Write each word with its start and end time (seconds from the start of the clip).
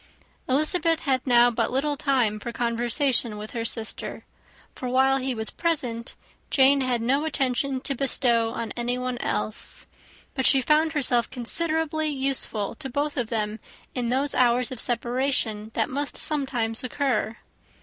Elizabeth 0.49 1.01
had 1.01 1.21
now 1.27 1.51
but 1.51 1.69
little 1.69 1.95
time 1.95 2.39
for 2.39 2.51
conversation 2.51 3.37
with 3.37 3.51
her 3.51 3.63
sister; 3.63 4.25
for 4.73 4.89
while 4.89 5.17
he 5.17 5.35
was 5.35 5.51
present 5.51 6.15
Jane 6.49 6.81
had 6.81 7.03
no 7.03 7.23
attention 7.23 7.81
to 7.81 7.93
bestow 7.93 8.49
on 8.49 8.73
anyone 8.75 9.19
else: 9.19 9.85
but 10.33 10.47
she 10.47 10.59
found 10.59 10.93
herself 10.93 11.29
considerably 11.29 12.07
useful 12.07 12.73
to 12.79 12.89
both 12.89 13.15
of 13.15 13.29
them, 13.29 13.59
in 13.93 14.09
those 14.09 14.33
hours 14.33 14.71
of 14.71 14.79
separation 14.79 15.69
that 15.75 15.87
must 15.87 16.17
sometimes 16.17 16.83
occur. 16.83 17.37